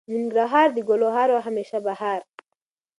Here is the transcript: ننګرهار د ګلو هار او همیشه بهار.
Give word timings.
ننګرهار 0.13 0.67
د 0.73 0.77
ګلو 0.89 1.09
هار 1.15 1.29
او 1.33 1.39
همیشه 1.47 1.77
بهار. 1.85 2.21